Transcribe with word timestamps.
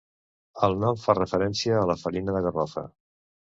El 0.67 0.73
nom 0.83 0.97
fa 1.01 1.15
referència 1.19 1.77
a 1.81 1.85
la 1.91 1.99
farina 2.07 2.37
de 2.39 2.43
garrofa. 2.49 2.87